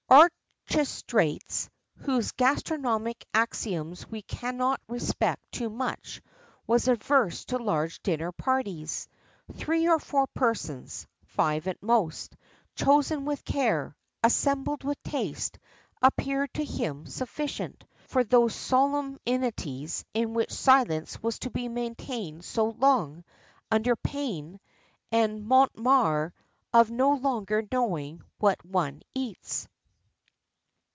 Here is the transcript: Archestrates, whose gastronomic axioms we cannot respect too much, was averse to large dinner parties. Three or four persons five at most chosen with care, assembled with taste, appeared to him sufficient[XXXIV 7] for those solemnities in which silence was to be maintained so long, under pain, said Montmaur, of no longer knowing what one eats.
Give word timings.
Archestrates, 0.67 1.69
whose 1.99 2.31
gastronomic 2.33 3.25
axioms 3.33 4.05
we 4.11 4.21
cannot 4.21 4.79
respect 4.89 5.41
too 5.53 5.69
much, 5.69 6.21
was 6.67 6.87
averse 6.89 7.43
to 7.45 7.57
large 7.57 8.01
dinner 8.03 8.31
parties. 8.33 9.07
Three 9.55 9.87
or 9.87 9.99
four 9.99 10.27
persons 10.27 11.07
five 11.23 11.65
at 11.67 11.81
most 11.81 12.35
chosen 12.75 13.23
with 13.25 13.43
care, 13.45 13.95
assembled 14.23 14.83
with 14.83 15.01
taste, 15.03 15.57
appeared 16.01 16.53
to 16.55 16.63
him 16.65 17.05
sufficient[XXXIV 17.05 17.83
7] 17.87 17.87
for 18.09 18.23
those 18.25 18.53
solemnities 18.55 20.03
in 20.13 20.33
which 20.33 20.51
silence 20.53 21.21
was 21.23 21.39
to 21.39 21.49
be 21.49 21.67
maintained 21.69 22.43
so 22.45 22.65
long, 22.65 23.23
under 23.71 23.95
pain, 23.97 24.59
said 25.13 25.31
Montmaur, 25.41 26.33
of 26.73 26.89
no 26.91 27.13
longer 27.13 27.63
knowing 27.71 28.21
what 28.39 28.63
one 28.65 29.01
eats. 29.15 29.67